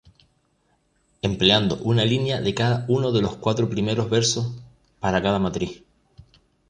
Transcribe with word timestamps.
Empleando 1.21 1.77
una 1.83 2.05
línea 2.05 2.41
de 2.41 2.55
cada 2.55 2.85
uno 2.87 3.11
de 3.11 3.21
los 3.21 3.35
cuatro 3.35 3.69
primeros 3.69 4.09
versos 4.09 4.51
para 4.99 5.21
cada 5.21 5.37
matriz. 5.37 5.83